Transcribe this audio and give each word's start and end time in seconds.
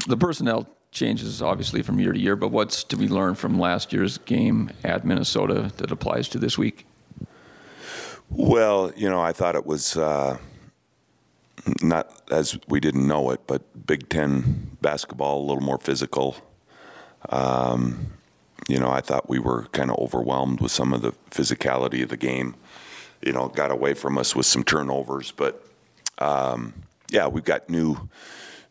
the 0.00 0.16
personnel 0.16 0.68
changes 0.94 1.42
obviously 1.42 1.82
from 1.82 1.98
year 1.98 2.12
to 2.12 2.18
year, 2.18 2.36
but 2.36 2.48
what's 2.48 2.84
to 2.84 2.96
be 2.96 3.08
learned 3.08 3.36
from 3.36 3.58
last 3.58 3.92
year's 3.92 4.18
game 4.18 4.70
at 4.84 5.04
Minnesota 5.04 5.72
that 5.76 5.90
applies 5.90 6.28
to 6.28 6.38
this 6.38 6.56
week? 6.56 6.86
Well, 8.30 8.92
you 8.96 9.08
know, 9.08 9.20
I 9.20 9.32
thought 9.32 9.54
it 9.54 9.66
was 9.66 9.96
uh, 9.96 10.38
not 11.82 12.22
as 12.30 12.58
we 12.68 12.80
didn't 12.80 13.06
know 13.06 13.30
it, 13.30 13.40
but 13.46 13.86
Big 13.86 14.08
Ten 14.08 14.76
basketball 14.80 15.42
a 15.42 15.44
little 15.44 15.62
more 15.62 15.78
physical. 15.78 16.36
Um, 17.28 18.12
you 18.68 18.78
know, 18.78 18.90
I 18.90 19.00
thought 19.00 19.28
we 19.28 19.38
were 19.38 19.64
kind 19.72 19.90
of 19.90 19.98
overwhelmed 19.98 20.60
with 20.60 20.72
some 20.72 20.92
of 20.92 21.02
the 21.02 21.12
physicality 21.30 22.02
of 22.02 22.08
the 22.08 22.16
game. 22.16 22.54
You 23.20 23.32
know, 23.32 23.48
got 23.48 23.70
away 23.70 23.94
from 23.94 24.18
us 24.18 24.34
with 24.36 24.46
some 24.46 24.64
turnovers, 24.64 25.30
but 25.30 25.66
um, 26.18 26.74
yeah, 27.10 27.26
we've 27.26 27.44
got 27.44 27.68
new 27.70 28.08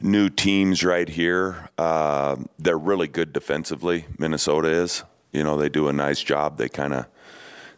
new 0.03 0.29
teams 0.29 0.83
right 0.83 1.07
here. 1.07 1.69
Uh, 1.77 2.35
they're 2.59 2.77
really 2.77 3.07
good 3.07 3.33
defensively. 3.33 4.05
Minnesota 4.19 4.67
is. 4.67 5.03
You 5.31 5.43
know, 5.43 5.57
they 5.57 5.69
do 5.69 5.87
a 5.87 5.93
nice 5.93 6.21
job. 6.21 6.57
They 6.57 6.69
kind 6.69 6.93
of 6.93 7.07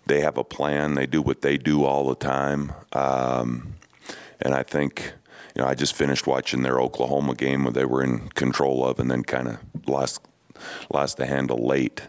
they 0.07 0.21
have 0.21 0.37
a 0.37 0.43
plan. 0.43 0.95
They 0.95 1.05
do 1.05 1.21
what 1.21 1.41
they 1.41 1.57
do 1.57 1.85
all 1.85 2.07
the 2.09 2.15
time. 2.15 2.73
Um, 2.91 3.75
and 4.41 4.53
I 4.53 4.63
think, 4.63 5.13
you 5.55 5.61
know, 5.61 5.67
I 5.67 5.73
just 5.73 5.95
finished 5.95 6.27
watching 6.27 6.63
their 6.63 6.79
Oklahoma 6.79 7.35
game 7.35 7.63
where 7.63 7.71
they 7.73 7.85
were 7.85 8.03
in 8.03 8.27
control 8.29 8.85
of, 8.85 8.99
and 8.99 9.09
then 9.09 9.23
kind 9.23 9.47
of 9.47 9.57
lost 9.87 10.19
lost 10.91 11.17
the 11.17 11.25
handle 11.25 11.65
late. 11.65 12.01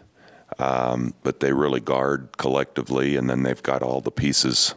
Um, 0.59 1.13
but 1.23 1.39
they 1.39 1.53
really 1.53 1.79
guard 1.79 2.29
collectively, 2.37 3.15
and 3.15 3.29
then 3.29 3.43
they've 3.43 3.63
got 3.63 3.83
all 3.83 4.01
the 4.01 4.11
pieces. 4.11 4.73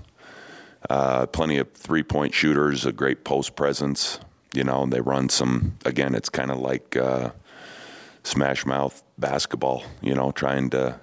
Uh, 0.89 1.27
plenty 1.27 1.59
of 1.59 1.73
three 1.73 2.03
point 2.03 2.35
shooters, 2.35 2.87
a 2.87 2.93
great 2.93 3.25
post 3.25 3.57
presence. 3.57 4.21
You 4.55 4.65
know, 4.65 4.87
they 4.87 5.01
run 5.01 5.29
some, 5.29 5.77
again, 5.85 6.15
it's 6.15 6.29
kind 6.29 6.51
of 6.51 6.59
like 6.59 6.97
uh, 6.97 7.31
smash 8.25 8.67
mouth 8.67 9.03
basketball, 9.19 9.85
you 10.03 10.15
know, 10.15 10.33
trying 10.33 10.71
to 10.71 10.99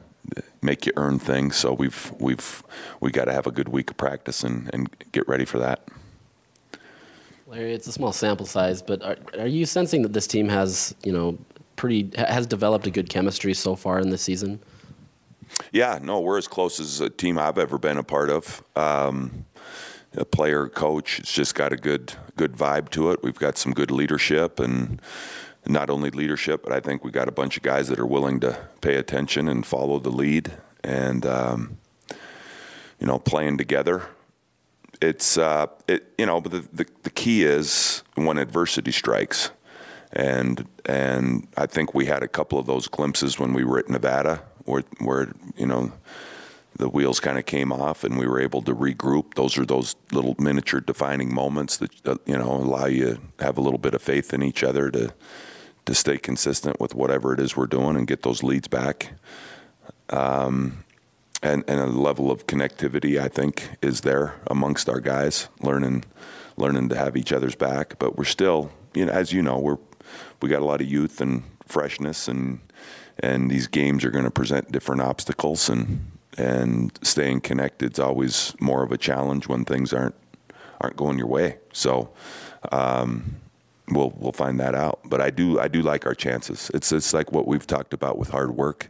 make 0.61 0.85
you 0.85 0.91
earn 0.97 1.19
things. 1.19 1.55
So 1.55 1.71
we've, 1.73 2.11
we've, 2.19 2.63
we 2.99 3.11
got 3.11 3.25
to 3.25 3.33
have 3.33 3.47
a 3.47 3.51
good 3.51 3.69
week 3.69 3.91
of 3.91 3.97
practice 3.97 4.43
and, 4.43 4.69
and 4.73 4.89
get 5.13 5.27
ready 5.27 5.45
for 5.45 5.59
that. 5.59 5.87
Larry, 7.47 7.73
it's 7.73 7.87
a 7.87 7.93
small 7.93 8.11
sample 8.11 8.45
size, 8.45 8.81
but 8.81 9.01
are, 9.01 9.15
are 9.39 9.47
you 9.47 9.65
sensing 9.65 10.01
that 10.01 10.11
this 10.11 10.27
team 10.27 10.49
has, 10.49 10.93
you 11.03 11.13
know, 11.13 11.37
pretty 11.77 12.11
has 12.17 12.45
developed 12.45 12.87
a 12.87 12.91
good 12.91 13.09
chemistry 13.09 13.53
so 13.53 13.75
far 13.75 13.99
in 13.99 14.09
the 14.09 14.17
season? 14.17 14.59
Yeah, 15.71 15.99
no, 16.01 16.19
we're 16.19 16.37
as 16.37 16.47
close 16.47 16.79
as 16.81 16.99
a 16.99 17.09
team 17.09 17.39
I've 17.39 17.57
ever 17.57 17.77
been 17.77 17.97
a 17.97 18.03
part 18.03 18.29
of. 18.29 18.61
Um, 18.75 19.45
a 20.13 20.25
player, 20.25 20.67
coach, 20.67 21.19
it's 21.19 21.31
just 21.31 21.55
got 21.55 21.73
a 21.73 21.77
good 21.77 22.13
good 22.35 22.53
vibe 22.53 22.89
to 22.89 23.11
it. 23.11 23.23
We've 23.23 23.37
got 23.37 23.57
some 23.57 23.73
good 23.73 23.91
leadership, 23.91 24.59
and 24.59 25.01
not 25.65 25.89
only 25.89 26.09
leadership, 26.09 26.63
but 26.63 26.71
I 26.71 26.79
think 26.79 27.03
we 27.03 27.11
got 27.11 27.27
a 27.27 27.31
bunch 27.31 27.57
of 27.57 27.63
guys 27.63 27.87
that 27.89 27.99
are 27.99 28.05
willing 28.05 28.39
to 28.41 28.57
pay 28.81 28.95
attention 28.95 29.47
and 29.47 29.65
follow 29.65 29.99
the 29.99 30.11
lead, 30.11 30.51
and 30.83 31.25
um, 31.25 31.77
you 32.99 33.07
know, 33.07 33.19
playing 33.19 33.57
together. 33.57 34.03
It's 35.01 35.37
uh, 35.37 35.67
it 35.87 36.13
you 36.17 36.25
know, 36.25 36.41
but 36.41 36.51
the, 36.51 36.67
the 36.73 36.85
the 37.03 37.11
key 37.11 37.43
is 37.43 38.03
when 38.15 38.37
adversity 38.37 38.91
strikes 38.91 39.51
and 40.13 40.67
and 40.85 41.47
I 41.57 41.65
think 41.65 41.93
we 41.93 42.05
had 42.05 42.23
a 42.23 42.27
couple 42.27 42.59
of 42.59 42.65
those 42.65 42.87
glimpses 42.87 43.39
when 43.39 43.53
we 43.53 43.63
were 43.63 43.79
at 43.79 43.89
Nevada, 43.89 44.41
where 44.65 44.83
where 44.99 45.31
you 45.55 45.67
know 45.67 45.91
the 46.77 46.89
wheels 46.89 47.19
kind 47.19 47.37
of 47.37 47.45
came 47.45 47.71
off 47.71 48.03
and 48.03 48.17
we 48.17 48.27
were 48.27 48.39
able 48.39 48.61
to 48.61 48.75
regroup. 48.75 49.33
Those 49.33 49.57
are 49.57 49.65
those 49.65 49.95
little 50.11 50.35
miniature 50.37 50.79
defining 50.79 51.33
moments 51.33 51.77
that 51.77 52.07
uh, 52.07 52.17
you 52.25 52.37
know 52.37 52.51
allow 52.51 52.85
you 52.85 53.15
to 53.37 53.43
have 53.43 53.57
a 53.57 53.61
little 53.61 53.79
bit 53.79 53.93
of 53.93 54.01
faith 54.01 54.33
in 54.33 54.43
each 54.43 54.63
other 54.63 54.91
to 54.91 55.13
to 55.85 55.95
stay 55.95 56.17
consistent 56.17 56.79
with 56.79 56.93
whatever 56.93 57.33
it 57.33 57.39
is 57.39 57.55
we're 57.55 57.65
doing 57.65 57.95
and 57.95 58.07
get 58.07 58.23
those 58.23 58.43
leads 58.43 58.67
back. 58.67 59.13
Um, 60.09 60.83
and, 61.43 61.63
and 61.67 61.79
a 61.79 61.85
level 61.85 62.31
of 62.31 62.47
connectivity, 62.47 63.21
I 63.21 63.27
think, 63.27 63.69
is 63.81 64.01
there 64.01 64.35
amongst 64.47 64.89
our 64.89 64.99
guys, 64.99 65.49
learning 65.61 66.03
learning 66.57 66.89
to 66.89 66.97
have 66.97 67.15
each 67.15 67.31
other's 67.31 67.55
back. 67.55 67.97
But 67.99 68.17
we're 68.17 68.25
still, 68.25 68.71
you 68.93 69.05
know, 69.05 69.13
as 69.13 69.31
you 69.31 69.41
know, 69.41 69.57
we're 69.59 69.77
we 70.41 70.49
got 70.49 70.61
a 70.61 70.65
lot 70.65 70.81
of 70.81 70.87
youth 70.87 71.21
and 71.21 71.43
freshness, 71.65 72.27
and 72.27 72.59
and 73.19 73.49
these 73.49 73.67
games 73.67 74.03
are 74.03 74.11
going 74.11 74.25
to 74.25 74.31
present 74.31 74.71
different 74.71 75.01
obstacles, 75.01 75.69
and 75.69 76.16
and 76.37 76.97
staying 77.01 77.41
connected 77.41 77.93
is 77.93 77.99
always 77.99 78.55
more 78.59 78.83
of 78.83 78.91
a 78.91 78.97
challenge 78.97 79.47
when 79.47 79.65
things 79.65 79.93
aren't 79.93 80.15
aren't 80.81 80.97
going 80.97 81.17
your 81.17 81.27
way. 81.27 81.57
So. 81.73 82.09
Um, 82.71 83.37
we'll 83.89 84.13
we'll 84.17 84.31
find 84.31 84.59
that 84.59 84.75
out. 84.75 84.99
But 85.05 85.21
I 85.21 85.29
do 85.29 85.59
I 85.59 85.67
do 85.67 85.81
like 85.81 86.05
our 86.05 86.15
chances. 86.15 86.71
It's 86.73 86.91
it's 86.91 87.13
like 87.13 87.31
what 87.31 87.47
we've 87.47 87.65
talked 87.65 87.93
about 87.93 88.17
with 88.17 88.29
hard 88.29 88.55
work. 88.55 88.89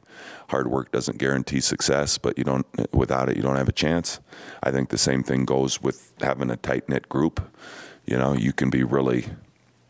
Hard 0.49 0.67
work 0.67 0.91
doesn't 0.91 1.17
guarantee 1.17 1.59
success, 1.59 2.17
but 2.17 2.37
you 2.37 2.43
don't 2.43 2.65
without 2.93 3.29
it 3.29 3.37
you 3.37 3.43
don't 3.43 3.55
have 3.55 3.69
a 3.69 3.73
chance. 3.73 4.19
I 4.63 4.71
think 4.71 4.89
the 4.89 4.97
same 4.97 5.23
thing 5.23 5.45
goes 5.45 5.81
with 5.81 6.13
having 6.21 6.49
a 6.49 6.57
tight 6.57 6.89
knit 6.89 7.09
group. 7.09 7.41
You 8.05 8.17
know, 8.17 8.33
you 8.33 8.53
can 8.53 8.69
be 8.69 8.83
really 8.83 9.25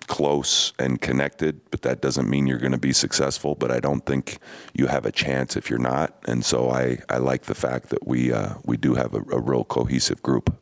close 0.08 0.74
and 0.80 1.00
connected, 1.02 1.62
but 1.70 1.82
that 1.84 2.02
doesn't 2.02 2.30
mean 2.30 2.48
you're 2.48 2.58
going 2.58 2.72
to 2.72 2.78
be 2.78 2.94
successful. 2.94 3.56
But 3.56 3.72
I 3.72 3.80
don't 3.80 4.06
think 4.06 4.40
you 4.74 4.88
have 4.88 5.06
a 5.06 5.12
chance 5.12 5.56
if 5.56 5.70
you're 5.70 5.80
not. 5.80 6.18
And 6.26 6.44
so 6.44 6.70
I, 6.70 7.00
I 7.10 7.18
like 7.18 7.44
the 7.44 7.56
fact 7.56 7.90
that 7.90 8.08
we 8.08 8.32
uh, 8.34 8.56
we 8.66 8.78
do 8.78 8.96
have 8.96 9.14
a, 9.14 9.22
a 9.32 9.40
real 9.40 9.64
cohesive 9.64 10.24
group 10.24 10.58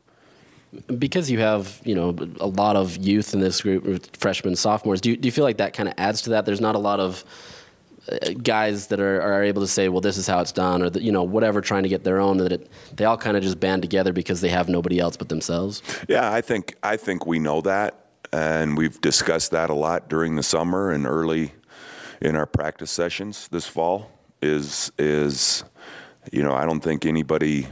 because 0.98 1.30
you 1.30 1.38
have 1.38 1.80
you 1.84 1.94
know 1.94 2.14
a 2.40 2.46
lot 2.46 2.76
of 2.76 2.96
youth 2.96 3.34
in 3.34 3.40
this 3.40 3.62
group, 3.62 4.16
freshmen, 4.16 4.56
sophomores. 4.56 5.00
Do 5.00 5.10
you, 5.10 5.16
do 5.16 5.26
you 5.26 5.32
feel 5.32 5.44
like 5.44 5.58
that 5.58 5.72
kind 5.72 5.88
of 5.88 5.94
adds 5.98 6.22
to 6.22 6.30
that? 6.30 6.44
There's 6.44 6.60
not 6.60 6.74
a 6.74 6.78
lot 6.78 7.00
of 7.00 7.24
uh, 8.10 8.32
guys 8.42 8.88
that 8.88 9.00
are, 9.00 9.20
are 9.20 9.42
able 9.42 9.62
to 9.62 9.68
say, 9.68 9.88
well, 9.88 10.00
this 10.00 10.16
is 10.16 10.26
how 10.26 10.40
it's 10.40 10.52
done, 10.52 10.82
or 10.82 10.90
the, 10.90 11.02
you 11.02 11.12
know 11.12 11.22
whatever, 11.22 11.60
trying 11.60 11.84
to 11.84 11.88
get 11.88 12.04
their 12.04 12.20
own. 12.20 12.38
That 12.38 12.52
it, 12.52 12.70
they 12.94 13.04
all 13.04 13.16
kind 13.16 13.36
of 13.36 13.42
just 13.42 13.60
band 13.60 13.82
together 13.82 14.12
because 14.12 14.40
they 14.40 14.50
have 14.50 14.68
nobody 14.68 14.98
else 14.98 15.16
but 15.16 15.28
themselves. 15.28 15.82
Yeah, 16.08 16.32
I 16.32 16.40
think 16.40 16.76
I 16.82 16.96
think 16.96 17.26
we 17.26 17.38
know 17.38 17.60
that 17.62 18.05
and 18.36 18.76
we've 18.76 19.00
discussed 19.00 19.50
that 19.52 19.70
a 19.70 19.74
lot 19.74 20.10
during 20.10 20.36
the 20.36 20.42
summer 20.42 20.90
and 20.90 21.06
early 21.06 21.54
in 22.20 22.36
our 22.36 22.44
practice 22.44 22.90
sessions 22.90 23.48
this 23.48 23.66
fall. 23.66 24.10
Is 24.42 24.92
is 24.98 25.64
you 26.30 26.42
know 26.42 26.52
I 26.52 26.66
don't 26.66 26.80
think 26.80 27.06
anybody 27.06 27.66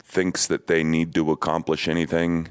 thinks 0.00 0.46
that 0.46 0.68
they 0.68 0.84
need 0.84 1.12
to 1.16 1.32
accomplish 1.32 1.88
anything. 1.88 2.48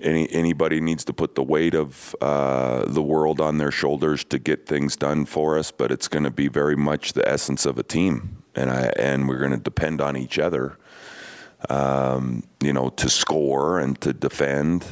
Any 0.00 0.32
anybody 0.32 0.80
needs 0.80 1.04
to 1.06 1.12
put 1.12 1.34
the 1.34 1.42
weight 1.42 1.74
of 1.74 2.14
uh, 2.20 2.84
the 2.86 3.02
world 3.02 3.40
on 3.40 3.58
their 3.58 3.72
shoulders 3.72 4.22
to 4.24 4.38
get 4.38 4.64
things 4.66 4.94
done 4.94 5.26
for 5.26 5.58
us, 5.58 5.72
but 5.72 5.90
it's 5.90 6.06
going 6.06 6.24
to 6.24 6.30
be 6.30 6.46
very 6.46 6.76
much 6.76 7.12
the 7.14 7.28
essence 7.28 7.66
of 7.66 7.76
a 7.76 7.82
team, 7.82 8.44
and 8.54 8.70
I 8.70 8.92
and 8.96 9.28
we're 9.28 9.40
going 9.40 9.50
to 9.50 9.56
depend 9.56 10.00
on 10.00 10.16
each 10.16 10.38
other. 10.38 10.78
Um, 11.68 12.44
you 12.60 12.72
know, 12.72 12.88
to 12.88 13.08
score 13.08 13.78
and 13.78 14.00
to 14.00 14.12
defend 14.12 14.84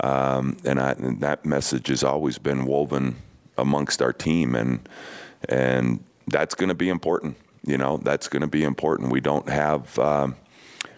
um, 0.00 0.56
and, 0.64 0.80
I, 0.80 0.92
and, 0.92 1.20
that 1.20 1.44
message 1.44 1.88
has 1.88 2.04
always 2.04 2.38
been 2.38 2.64
woven 2.64 3.16
amongst 3.58 4.00
our 4.00 4.12
team, 4.12 4.54
and 4.54 4.88
and 5.48 6.04
that's 6.28 6.54
going 6.54 6.68
to 6.68 6.74
be 6.74 6.88
important. 6.88 7.36
You 7.64 7.76
know, 7.76 7.98
that's 7.98 8.28
going 8.28 8.42
to 8.42 8.48
be 8.48 8.62
important. 8.62 9.10
We 9.10 9.20
don't 9.20 9.48
have 9.48 9.98
um, 9.98 10.36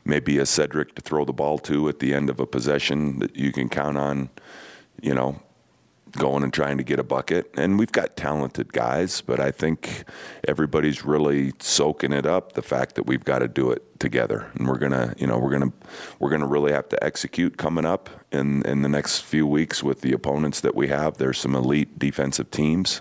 maybe 0.05 0.39
a 0.39 0.43
Sedrick 0.43 0.95
to 0.95 1.03
throw 1.03 1.25
the 1.25 1.33
ball 1.33 1.59
to 1.61 1.89
at 1.89 2.01
the 2.01 2.13
end 2.13 2.29
of 2.29 2.39
a 2.39 2.47
possession 2.47 3.19
that 3.21 3.35
you 3.35 3.51
can 3.51 3.69
count 3.69 3.97
on. 3.97 4.29
You 5.01 5.15
know, 5.15 5.41
going 6.13 6.43
and 6.43 6.53
trying 6.53 6.79
to 6.79 6.85
get 6.85 6.99
a 6.99 7.03
bucket. 7.03 7.51
And 7.57 7.79
we've 7.79 7.93
got 7.93 8.17
talented 8.17 8.73
guys, 8.73 9.21
but 9.21 9.41
I 9.41 9.51
think 9.51 10.05
everybody's 10.47 11.05
really 11.05 11.53
soaking 11.59 12.13
it 12.13 12.27
up 12.27 12.53
the 12.53 12.63
fact 12.63 12.95
that 12.95 13.05
we've 13.05 13.25
got 13.25 13.41
to 13.41 13.49
do 13.49 13.71
it 13.71 13.99
together. 13.99 14.51
And 14.55 14.69
we're 14.69 14.79
going 14.79 14.93
to, 14.93 15.15
you 15.19 15.27
know, 15.27 15.39
we're 15.39 15.51
to 15.71 15.73
we're 16.19 16.31
to 16.37 16.47
really 16.47 16.73
have 16.73 16.89
to 16.91 17.03
execute 17.03 17.57
coming 17.57 17.85
up 17.85 18.11
in 18.31 18.63
in 18.63 18.83
the 18.83 18.89
next 18.89 19.21
few 19.21 19.47
weeks 19.47 19.83
with 19.83 20.01
the 20.01 20.13
opponents 20.13 20.61
that 20.61 20.75
we 20.75 20.89
have. 20.89 21.19
There's 21.19 21.39
some 21.39 21.55
elite 21.55 21.99
defensive 21.99 22.51
teams. 22.51 23.01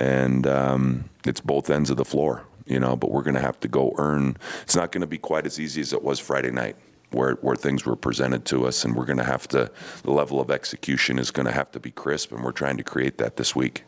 And 0.00 0.46
um, 0.46 1.10
it's 1.26 1.40
both 1.40 1.68
ends 1.68 1.90
of 1.90 1.98
the 1.98 2.04
floor, 2.06 2.46
you 2.64 2.80
know, 2.80 2.96
but 2.96 3.10
we're 3.10 3.22
going 3.22 3.34
to 3.34 3.42
have 3.42 3.60
to 3.60 3.68
go 3.68 3.94
earn. 3.98 4.38
It's 4.62 4.74
not 4.74 4.90
going 4.90 5.02
to 5.02 5.06
be 5.06 5.18
quite 5.18 5.44
as 5.44 5.60
easy 5.60 5.82
as 5.82 5.92
it 5.92 6.02
was 6.02 6.18
Friday 6.18 6.50
night 6.50 6.76
where, 7.14 7.34
where 7.36 7.56
things 7.56 7.84
were 7.84 7.96
presented 7.96 8.44
to 8.46 8.66
us, 8.66 8.84
and 8.84 8.94
we're 8.94 9.04
going 9.04 9.18
to 9.18 9.24
have 9.24 9.48
to, 9.48 9.70
the 10.02 10.10
level 10.10 10.40
of 10.40 10.50
execution 10.50 11.18
is 11.18 11.30
going 11.30 11.46
to 11.46 11.52
have 11.52 11.70
to 11.72 11.80
be 11.80 11.90
crisp, 11.90 12.32
and 12.32 12.42
we're 12.42 12.52
trying 12.52 12.76
to 12.76 12.84
create 12.84 13.18
that 13.18 13.36
this 13.36 13.54
week. 13.54 13.84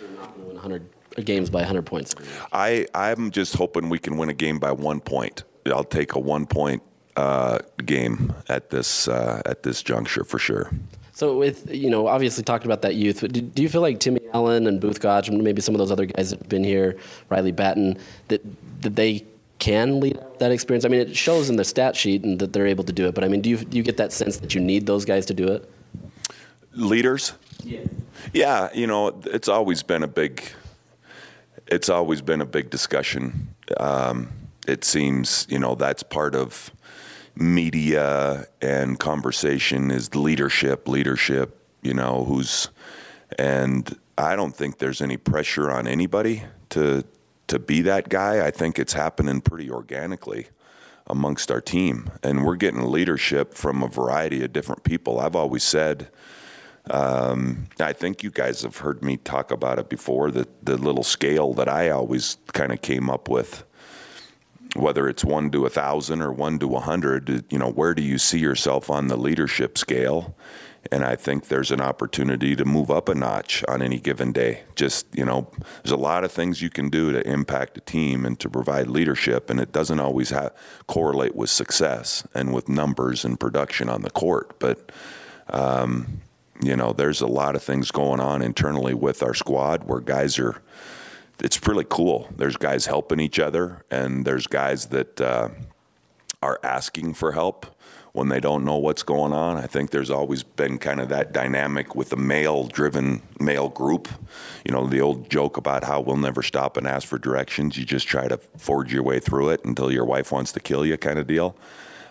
You're 0.00 0.10
not 0.10 0.34
going 0.34 0.40
to 0.40 0.46
win 0.46 0.56
100 0.56 0.90
games 1.24 1.50
by 1.50 1.60
100 1.60 1.82
points. 1.82 2.14
I, 2.52 2.86
I'm 2.94 3.30
just 3.30 3.56
hoping 3.56 3.88
we 3.88 3.98
can 3.98 4.16
win 4.16 4.28
a 4.28 4.34
game 4.34 4.58
by 4.58 4.72
one 4.72 5.00
point. 5.00 5.44
I'll 5.66 5.84
take 5.84 6.14
a 6.14 6.18
one 6.18 6.46
point 6.46 6.82
uh, 7.16 7.58
game 7.84 8.32
at 8.48 8.70
this 8.70 9.08
uh, 9.08 9.42
at 9.44 9.62
this 9.62 9.82
juncture 9.82 10.24
for 10.24 10.38
sure. 10.38 10.70
So 11.12 11.36
with 11.36 11.74
you 11.74 11.90
know 11.90 12.06
obviously 12.06 12.44
talking 12.44 12.66
about 12.66 12.82
that 12.82 12.94
youth, 12.94 13.20
do, 13.20 13.40
do 13.40 13.62
you 13.62 13.68
feel 13.68 13.80
like 13.80 13.98
Timmy 13.98 14.20
Allen 14.32 14.68
and 14.68 14.80
Both 14.80 15.04
and 15.04 15.42
maybe 15.42 15.60
some 15.60 15.74
of 15.74 15.80
those 15.80 15.90
other 15.90 16.06
guys 16.06 16.30
that 16.30 16.38
have 16.38 16.48
been 16.48 16.64
here, 16.64 16.96
Riley 17.28 17.50
Battin, 17.50 17.98
that 18.28 18.40
that 18.82 18.94
they 18.94 19.26
can 19.58 20.00
lead 20.00 20.18
that 20.38 20.52
experience? 20.52 20.84
I 20.84 20.88
mean, 20.88 21.00
it 21.00 21.16
shows 21.16 21.50
in 21.50 21.56
the 21.56 21.64
stat 21.64 21.96
sheet 21.96 22.24
and 22.24 22.38
that 22.38 22.52
they're 22.52 22.66
able 22.66 22.84
to 22.84 22.92
do 22.92 23.06
it. 23.06 23.14
But 23.14 23.24
I 23.24 23.28
mean, 23.28 23.40
do 23.40 23.50
you 23.50 23.58
do 23.58 23.76
you 23.76 23.82
get 23.82 23.96
that 23.96 24.12
sense 24.12 24.38
that 24.38 24.54
you 24.54 24.60
need 24.60 24.86
those 24.86 25.04
guys 25.04 25.26
to 25.26 25.34
do 25.34 25.48
it? 25.48 25.70
Leaders. 26.72 27.32
Yeah. 27.64 27.80
Yeah, 28.32 28.68
you 28.74 28.86
know, 28.86 29.20
it's 29.26 29.48
always 29.48 29.82
been 29.82 30.02
a 30.02 30.08
big. 30.08 30.42
It's 31.66 31.88
always 31.88 32.22
been 32.22 32.40
a 32.40 32.46
big 32.46 32.70
discussion. 32.70 33.54
Um, 33.78 34.30
it 34.66 34.84
seems, 34.84 35.46
you 35.50 35.58
know, 35.58 35.74
that's 35.74 36.02
part 36.02 36.34
of 36.34 36.70
media 37.34 38.46
and 38.60 38.98
conversation 38.98 39.90
is 39.90 40.14
leadership, 40.14 40.88
leadership. 40.88 41.54
You 41.82 41.94
know, 41.94 42.24
who's, 42.24 42.68
and 43.38 43.96
I 44.16 44.34
don't 44.34 44.54
think 44.54 44.78
there's 44.78 45.00
any 45.00 45.16
pressure 45.16 45.70
on 45.70 45.86
anybody 45.86 46.42
to 46.70 47.04
to 47.48 47.58
be 47.58 47.82
that 47.82 48.08
guy. 48.08 48.46
I 48.46 48.50
think 48.50 48.78
it's 48.78 48.92
happening 48.92 49.40
pretty 49.40 49.70
organically 49.70 50.48
amongst 51.06 51.50
our 51.50 51.60
team, 51.60 52.10
and 52.22 52.44
we're 52.44 52.56
getting 52.56 52.82
leadership 52.82 53.54
from 53.54 53.82
a 53.82 53.88
variety 53.88 54.44
of 54.44 54.52
different 54.52 54.84
people. 54.84 55.20
I've 55.20 55.36
always 55.36 55.64
said 55.64 56.08
um, 56.90 57.66
I 57.80 57.92
think 57.92 58.22
you 58.22 58.30
guys 58.30 58.62
have 58.62 58.78
heard 58.78 59.02
me 59.02 59.16
talk 59.18 59.50
about 59.50 59.78
it 59.78 59.88
before. 59.88 60.30
The 60.30 60.48
the 60.62 60.76
little 60.76 61.02
scale 61.02 61.52
that 61.54 61.68
I 61.68 61.90
always 61.90 62.38
kind 62.52 62.72
of 62.72 62.80
came 62.80 63.10
up 63.10 63.28
with, 63.28 63.64
whether 64.76 65.08
it's 65.08 65.24
one 65.24 65.50
to 65.50 65.66
a 65.66 65.70
thousand 65.70 66.22
or 66.22 66.32
one 66.32 66.58
to 66.58 66.76
a 66.76 66.80
hundred, 66.80 67.44
you 67.50 67.58
know, 67.58 67.70
where 67.70 67.94
do 67.94 68.02
you 68.02 68.18
see 68.18 68.38
yourself 68.38 68.90
on 68.90 69.08
the 69.08 69.16
leadership 69.16 69.78
scale? 69.78 70.36
And 70.92 71.04
I 71.04 71.16
think 71.16 71.48
there's 71.48 71.70
an 71.70 71.80
opportunity 71.80 72.54
to 72.54 72.64
move 72.64 72.90
up 72.90 73.08
a 73.08 73.14
notch 73.14 73.64
on 73.66 73.82
any 73.82 73.98
given 73.98 74.32
day. 74.32 74.62
Just 74.74 75.06
you 75.12 75.24
know, 75.24 75.50
there's 75.82 75.92
a 75.92 75.96
lot 75.96 76.24
of 76.24 76.32
things 76.32 76.62
you 76.62 76.70
can 76.70 76.88
do 76.88 77.12
to 77.12 77.26
impact 77.28 77.76
a 77.78 77.80
team 77.80 78.24
and 78.24 78.38
to 78.40 78.48
provide 78.48 78.88
leadership, 78.88 79.50
and 79.50 79.58
it 79.60 79.72
doesn't 79.72 80.00
always 80.00 80.30
ha- 80.30 80.50
correlate 80.86 81.34
with 81.34 81.50
success 81.50 82.26
and 82.34 82.54
with 82.54 82.68
numbers 82.68 83.24
and 83.24 83.38
production 83.40 83.88
on 83.88 84.02
the 84.02 84.10
court, 84.10 84.58
but. 84.58 84.92
Um, 85.50 86.20
you 86.60 86.76
know, 86.76 86.92
there's 86.92 87.20
a 87.20 87.26
lot 87.26 87.54
of 87.54 87.62
things 87.62 87.90
going 87.92 88.18
on 88.18 88.42
internally 88.42 88.92
with 88.92 89.22
our 89.22 89.32
squad 89.32 89.84
where 89.84 90.00
guys 90.00 90.38
are. 90.38 90.60
It's 91.40 91.66
really 91.66 91.86
cool. 91.88 92.28
There's 92.36 92.56
guys 92.56 92.86
helping 92.86 93.20
each 93.20 93.38
other, 93.38 93.84
and 93.90 94.24
there's 94.24 94.46
guys 94.46 94.86
that 94.86 95.20
uh, 95.20 95.50
are 96.42 96.58
asking 96.62 97.14
for 97.14 97.32
help 97.32 97.66
when 98.12 98.28
they 98.28 98.40
don't 98.40 98.64
know 98.64 98.76
what's 98.76 99.04
going 99.04 99.32
on. 99.32 99.56
I 99.56 99.66
think 99.66 99.90
there's 99.90 100.10
always 100.10 100.42
been 100.42 100.78
kind 100.78 100.98
of 100.98 101.08
that 101.10 101.32
dynamic 101.32 101.94
with 101.94 102.08
the 102.08 102.16
male-driven 102.16 103.22
male 103.38 103.68
group. 103.68 104.08
You 104.64 104.72
know, 104.72 104.88
the 104.88 105.00
old 105.00 105.30
joke 105.30 105.56
about 105.56 105.84
how 105.84 106.00
we'll 106.00 106.16
never 106.16 106.42
stop 106.42 106.76
and 106.76 106.88
ask 106.88 107.06
for 107.06 107.18
directions. 107.18 107.76
You 107.76 107.84
just 107.84 108.08
try 108.08 108.26
to 108.26 108.38
forge 108.56 108.92
your 108.92 109.04
way 109.04 109.20
through 109.20 109.50
it 109.50 109.64
until 109.64 109.92
your 109.92 110.04
wife 110.04 110.32
wants 110.32 110.50
to 110.52 110.60
kill 110.60 110.84
you, 110.84 110.96
kind 110.96 111.18
of 111.18 111.28
deal. 111.28 111.54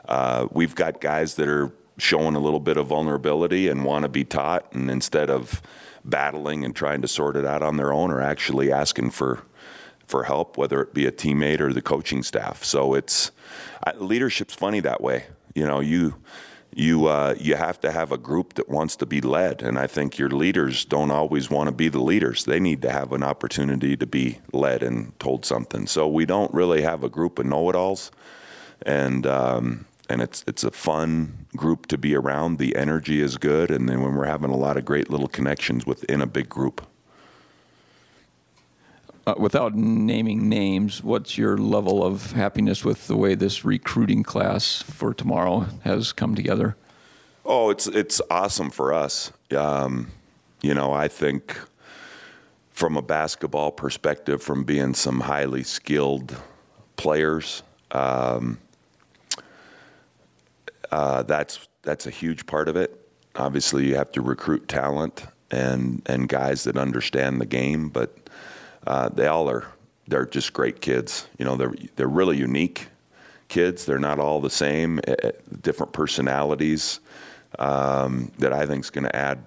Uh, 0.07 0.47
we've 0.51 0.75
got 0.75 1.01
guys 1.01 1.35
that 1.35 1.49
are 1.49 1.71
showing 1.97 2.35
a 2.35 2.39
little 2.39 2.59
bit 2.59 2.77
of 2.77 2.87
vulnerability 2.87 3.67
and 3.67 3.83
want 3.83 4.03
to 4.03 4.09
be 4.09 4.23
taught, 4.23 4.71
and 4.73 4.89
instead 4.89 5.29
of 5.29 5.61
battling 6.05 6.63
and 6.63 6.75
trying 6.75 7.01
to 7.01 7.07
sort 7.07 7.35
it 7.35 7.45
out 7.45 7.61
on 7.61 7.77
their 7.77 7.91
own, 7.91 8.11
are 8.11 8.21
actually 8.21 8.71
asking 8.71 9.11
for 9.11 9.43
for 10.05 10.23
help, 10.23 10.57
whether 10.57 10.81
it 10.81 10.93
be 10.93 11.05
a 11.05 11.11
teammate 11.11 11.59
or 11.59 11.73
the 11.73 11.81
coaching 11.81 12.23
staff. 12.23 12.63
So 12.63 12.93
it's 12.93 13.31
leadership's 13.97 14.53
funny 14.55 14.79
that 14.79 15.01
way. 15.01 15.25
You 15.53 15.67
know, 15.67 15.81
you 15.81 16.15
you 16.73 17.07
uh, 17.07 17.35
you 17.39 17.55
have 17.55 17.79
to 17.81 17.91
have 17.91 18.11
a 18.11 18.17
group 18.17 18.53
that 18.53 18.69
wants 18.69 18.95
to 18.97 19.05
be 19.05 19.19
led, 19.19 19.61
and 19.61 19.77
I 19.77 19.87
think 19.87 20.17
your 20.17 20.29
leaders 20.29 20.85
don't 20.85 21.11
always 21.11 21.49
want 21.49 21.67
to 21.67 21.75
be 21.75 21.89
the 21.89 22.01
leaders. 22.01 22.45
They 22.45 22.59
need 22.59 22.81
to 22.83 22.91
have 22.91 23.11
an 23.11 23.23
opportunity 23.23 23.97
to 23.97 24.05
be 24.05 24.39
led 24.53 24.83
and 24.83 25.17
told 25.19 25.45
something. 25.45 25.87
So 25.87 26.07
we 26.07 26.25
don't 26.25 26.53
really 26.53 26.83
have 26.83 27.03
a 27.03 27.09
group 27.09 27.39
of 27.39 27.45
know-it-alls, 27.45 28.11
and 28.85 29.25
um, 29.25 29.85
and 30.09 30.21
it's 30.21 30.43
it's 30.47 30.63
a 30.63 30.71
fun 30.71 31.47
group 31.55 31.87
to 31.87 31.97
be 31.97 32.15
around. 32.15 32.57
The 32.57 32.75
energy 32.75 33.21
is 33.21 33.37
good, 33.37 33.71
and 33.71 33.87
then 33.87 34.01
when 34.01 34.15
we're 34.15 34.25
having 34.25 34.51
a 34.51 34.57
lot 34.57 34.77
of 34.77 34.85
great 34.85 35.09
little 35.09 35.27
connections 35.27 35.85
within 35.85 36.21
a 36.21 36.27
big 36.27 36.49
group. 36.49 36.85
Uh, 39.25 39.35
without 39.37 39.75
naming 39.75 40.47
names, 40.47 41.03
what's 41.03 41.37
your 41.37 41.57
level 41.57 42.01
of 42.01 42.31
happiness 42.31 42.85
with 42.85 43.07
the 43.07 43.17
way 43.17 43.35
this 43.35 43.65
recruiting 43.65 44.23
class 44.23 44.81
for 44.81 45.13
tomorrow 45.13 45.67
has 45.83 46.13
come 46.13 46.33
together? 46.33 46.77
Oh, 47.45 47.69
it's 47.69 47.87
it's 47.87 48.21
awesome 48.31 48.69
for 48.69 48.93
us. 48.93 49.31
Um, 49.55 50.11
you 50.61 50.73
know, 50.73 50.93
I 50.93 51.07
think 51.07 51.59
from 52.69 52.95
a 52.95 53.01
basketball 53.01 53.71
perspective, 53.71 54.41
from 54.41 54.63
being 54.63 54.93
some 54.93 55.21
highly 55.21 55.63
skilled 55.63 56.37
players. 56.95 57.63
Um, 57.91 58.59
uh, 60.91 61.23
that's 61.23 61.67
that's 61.83 62.05
a 62.05 62.11
huge 62.11 62.45
part 62.45 62.67
of 62.67 62.75
it. 62.75 63.09
Obviously, 63.35 63.87
you 63.87 63.95
have 63.95 64.11
to 64.13 64.21
recruit 64.21 64.67
talent 64.67 65.23
and 65.51 66.01
and 66.05 66.27
guys 66.27 66.63
that 66.65 66.77
understand 66.77 67.39
the 67.39 67.45
game, 67.45 67.89
but 67.89 68.29
uh, 68.85 69.09
they 69.09 69.27
all 69.27 69.49
are 69.49 69.65
they're 70.07 70.25
just 70.25 70.53
great 70.53 70.81
kids. 70.81 71.27
You 71.37 71.45
know, 71.45 71.55
they're 71.55 71.73
they're 71.95 72.07
really 72.07 72.37
unique 72.37 72.87
kids. 73.47 73.85
They're 73.85 73.99
not 73.99 74.19
all 74.19 74.41
the 74.41 74.49
same. 74.49 74.99
Eh, 75.07 75.15
eh, 75.23 75.31
different 75.61 75.93
personalities 75.93 76.99
um, 77.59 78.31
that 78.39 78.53
I 78.53 78.65
think 78.65 78.83
is 78.83 78.89
going 78.89 79.05
to 79.05 79.15
add, 79.15 79.39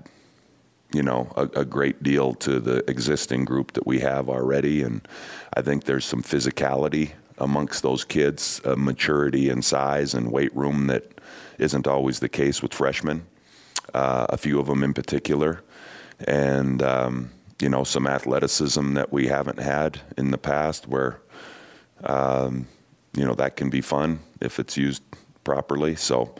you 0.92 1.02
know, 1.02 1.32
a, 1.36 1.42
a, 1.60 1.64
great 1.64 2.02
deal 2.02 2.34
to 2.34 2.58
the 2.60 2.88
existing 2.90 3.44
group 3.44 3.72
that 3.72 3.86
we 3.86 4.00
have 4.00 4.28
already. 4.28 4.82
And 4.82 5.06
I 5.54 5.62
think 5.62 5.84
there's 5.84 6.04
some 6.04 6.22
physicality 6.22 7.12
amongst 7.40 7.82
those 7.82 8.04
kids, 8.04 8.60
maturity 8.76 9.48
and 9.48 9.64
size 9.64 10.14
and 10.14 10.30
weight 10.30 10.54
room 10.54 10.86
that 10.86 11.20
isn't 11.60 11.86
always 11.86 12.20
the 12.20 12.28
case 12.28 12.62
with 12.62 12.74
freshmen. 12.74 13.26
Uh, 13.94 14.26
a 14.30 14.36
few 14.36 14.60
of 14.60 14.66
them 14.66 14.82
in 14.82 14.94
particular, 14.94 15.62
and 16.26 16.82
um, 16.82 17.30
you 17.60 17.68
know 17.68 17.82
some 17.82 18.06
athleticism 18.06 18.94
that 18.94 19.12
we 19.12 19.26
haven't 19.26 19.58
had 19.58 20.00
in 20.16 20.30
the 20.30 20.38
past, 20.38 20.86
where 20.86 21.20
um, 22.04 22.66
you 23.14 23.24
know 23.24 23.34
that 23.34 23.56
can 23.56 23.68
be 23.68 23.80
fun 23.80 24.20
if 24.40 24.58
it's 24.58 24.76
used 24.76 25.02
properly. 25.44 25.96
So. 25.96 26.34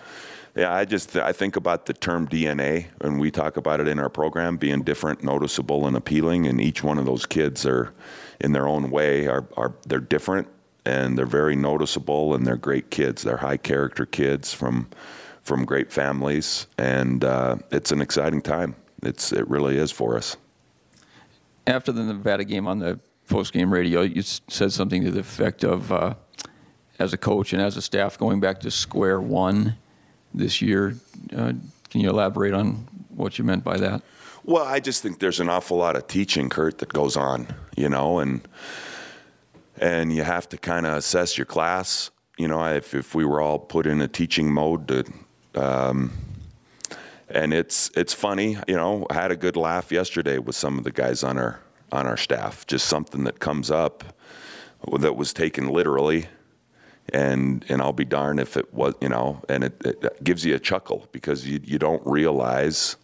Yeah, 0.57 0.75
I 0.75 0.85
just 0.85 1.15
I 1.17 1.33
think 1.33 1.55
about 1.55 1.87
the 1.87 1.93
term 1.93 2.27
DNA, 2.27 2.87
and 3.01 3.21
we 3.21 3.31
talk 3.31 3.57
about 3.57 3.79
it 3.79 3.87
in 3.87 4.01
our 4.01 4.09
program 4.09 4.57
being 4.57 4.83
different, 4.83 5.23
noticeable, 5.23 5.87
and 5.87 5.97
appealing. 5.97 6.49
And 6.49 6.61
each 6.61 6.83
one 6.83 6.99
of 6.99 7.05
those 7.05 7.25
kids 7.25 7.65
are, 7.65 7.95
in 8.41 8.51
their 8.51 8.67
own 8.67 8.91
way, 8.91 9.29
are 9.29 9.47
are 9.57 9.73
they're 9.87 10.01
different, 10.01 10.49
and 10.91 11.17
they're 11.17 11.25
very 11.25 11.55
noticeable 11.55 12.35
and 12.35 12.45
they're 12.45 12.57
great 12.57 12.91
kids. 12.91 13.23
They're 13.23 13.37
high 13.37 13.57
character 13.57 14.05
kids 14.05 14.53
from 14.53 14.89
from 15.43 15.65
great 15.65 15.91
families, 15.91 16.67
and 16.77 17.25
uh, 17.25 17.57
it's 17.71 17.93
an 17.93 18.01
exciting 18.01 18.43
time. 18.43 18.75
It's 19.03 19.33
it 19.33 19.49
really 19.49 19.79
is 19.79 19.91
for 19.91 20.17
us. 20.17 20.37
After 21.67 21.93
the 21.93 22.03
Nevada 22.03 22.45
game 22.45 22.67
on 22.67 22.81
the 22.81 22.99
post 23.29 23.53
game 23.53 23.73
radio, 23.73 24.03
you 24.03 24.23
said 24.23 24.73
something 24.73 25.05
to 25.05 25.11
the 25.11 25.21
effect 25.21 25.65
of, 25.65 25.93
uh, 25.93 26.15
as 26.99 27.13
a 27.13 27.17
coach 27.17 27.53
and 27.53 27.63
as 27.63 27.77
a 27.77 27.83
staff, 27.83 28.19
going 28.19 28.41
back 28.41 28.61
to 28.61 28.71
square 28.71 29.21
one 29.21 29.77
this 30.35 30.61
year. 30.61 30.97
Uh, 31.35 31.53
can 31.89 32.01
you 32.01 32.11
elaborate 32.11 32.53
on 32.53 32.89
what 33.15 33.39
you 33.39 33.45
meant 33.45 33.65
by 33.65 33.77
that? 33.77 34.03
Well, 34.45 34.65
I 34.65 34.81
just 34.81 35.03
think 35.03 35.21
there's 35.21 35.41
an 35.41 35.49
awful 35.49 35.77
lot 35.77 35.97
of 35.97 36.07
teaching, 36.07 36.49
Kurt, 36.49 36.79
that 36.79 36.93
goes 36.93 37.17
on, 37.17 37.47
you 37.77 37.89
know, 37.89 38.19
and 38.19 38.47
and 39.81 40.15
you 40.15 40.23
have 40.23 40.49
to 40.51 40.59
kind 40.59 40.87
of 40.87 40.95
assess 40.95 41.37
your 41.37 41.47
class. 41.47 42.11
You 42.39 42.47
know, 42.47 42.65
if 42.67 42.95
if 42.95 43.15
we 43.15 43.25
were 43.25 43.41
all 43.41 43.59
put 43.59 43.87
in 43.87 44.01
a 44.01 44.09
teaching 44.09 44.53
mode 44.53 44.87
to. 44.89 45.05
Um, 45.55 46.13
and 47.29 47.55
it's 47.55 47.91
it's 47.97 48.13
funny, 48.13 48.59
you 48.67 48.75
know. 48.75 49.07
I 49.09 49.15
had 49.15 49.31
a 49.31 49.37
good 49.37 49.57
laugh 49.57 49.93
yesterday 49.93 50.39
with 50.39 50.57
some 50.57 50.79
of 50.79 50.85
the 50.85 50.91
guys 50.91 51.23
on 51.23 51.39
our 51.39 51.61
on 51.93 52.07
our 52.07 52.17
staff. 52.17 52.67
Just 52.67 52.87
something 52.87 53.25
that 53.25 53.39
comes 53.39 53.71
up 53.71 54.05
that 54.99 55.17
was 55.17 55.33
taken 55.33 55.69
literally, 55.69 56.27
and 57.13 57.65
and 57.69 57.81
I'll 57.81 57.93
be 57.93 58.05
darned 58.05 58.41
if 58.41 58.57
it 58.57 58.73
was, 58.75 58.95
you 59.01 59.09
know. 59.09 59.43
And 59.49 59.65
it, 59.65 59.81
it 59.85 60.25
gives 60.25 60.45
you 60.45 60.55
a 60.55 60.59
chuckle 60.59 61.07
because 61.13 61.47
you 61.47 61.61
you 61.63 61.79
don't 61.79 62.05
realize 62.05 62.97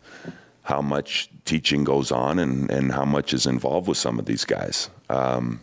how 0.62 0.82
much 0.82 1.30
teaching 1.44 1.84
goes 1.84 2.10
on 2.10 2.40
and 2.40 2.70
and 2.70 2.92
how 2.92 3.04
much 3.04 3.32
is 3.32 3.46
involved 3.46 3.86
with 3.86 3.98
some 3.98 4.18
of 4.18 4.26
these 4.26 4.44
guys. 4.44 4.90
Um, 5.08 5.60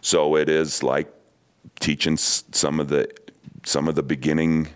so 0.00 0.36
it 0.36 0.48
is 0.48 0.82
like 0.82 1.12
teaching 1.80 2.16
some 2.16 2.80
of 2.80 2.88
the 2.88 3.08
some 3.64 3.88
of 3.88 3.96
the 3.96 4.02
beginning, 4.02 4.68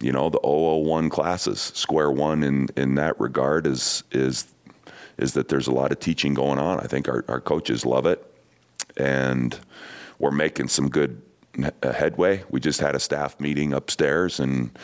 you 0.00 0.12
know, 0.12 0.30
the 0.30 0.38
001 0.40 1.10
classes. 1.10 1.60
Square 1.74 2.12
one 2.12 2.42
in 2.42 2.68
in 2.76 2.94
that 2.96 3.18
regard 3.20 3.66
is 3.66 4.04
is 4.10 4.46
is 5.18 5.34
that 5.34 5.48
there's 5.48 5.66
a 5.66 5.72
lot 5.72 5.90
of 5.92 5.98
teaching 5.98 6.32
going 6.32 6.58
on. 6.58 6.78
I 6.78 6.86
think 6.86 7.08
our, 7.08 7.24
our 7.28 7.40
coaches 7.40 7.84
love 7.84 8.06
it, 8.06 8.24
and 8.96 9.58
we're 10.18 10.30
making 10.30 10.68
some 10.68 10.88
good 10.88 11.20
uh, 11.82 11.92
headway. 11.92 12.44
We 12.50 12.60
just 12.60 12.80
had 12.80 12.94
a 12.94 13.00
staff 13.00 13.38
meeting 13.40 13.72
upstairs, 13.72 14.38
and 14.40 14.76